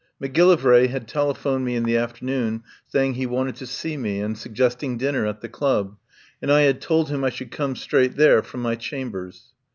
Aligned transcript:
Macgillivray 0.19 0.87
had 0.87 1.07
telephoned 1.07 1.61
to 1.61 1.65
me 1.65 1.75
in 1.75 1.83
the 1.83 1.95
afternoon 1.95 2.63
saying 2.87 3.13
he 3.13 3.27
wanted 3.27 3.55
to 3.57 3.67
see 3.67 3.97
me, 3.97 4.19
and 4.19 4.35
suggesting 4.35 4.97
dinner 4.97 5.27
at 5.27 5.41
the 5.41 5.47
Club, 5.47 5.95
and 6.41 6.51
I 6.51 6.61
had 6.61 6.81
told 6.81 7.09
him 7.09 7.23
I 7.23 7.29
should 7.29 7.51
come 7.51 7.75
straight 7.75 8.15
there 8.15 8.41
from 8.41 8.63
my 8.63 8.73
Chambers. 8.73 9.51